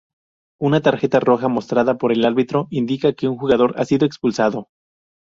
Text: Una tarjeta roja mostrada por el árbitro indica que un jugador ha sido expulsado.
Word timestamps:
Una 0.67 0.79
tarjeta 0.81 1.19
roja 1.19 1.47
mostrada 1.47 1.99
por 1.99 2.11
el 2.11 2.25
árbitro 2.25 2.65
indica 2.71 3.13
que 3.13 3.27
un 3.27 3.37
jugador 3.37 3.75
ha 3.79 3.85
sido 3.85 4.07
expulsado. 4.07 4.69